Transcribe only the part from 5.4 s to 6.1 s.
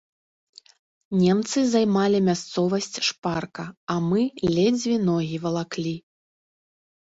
валаклі.